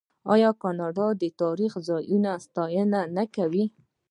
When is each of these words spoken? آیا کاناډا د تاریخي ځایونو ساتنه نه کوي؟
آیا 0.33 0.51
کاناډا 0.61 1.07
د 1.21 1.23
تاریخي 1.41 1.79
ځایونو 1.89 2.31
ساتنه 2.45 3.01
نه 3.15 3.23
کوي؟ 3.35 3.65